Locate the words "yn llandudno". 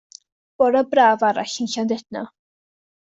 1.67-2.25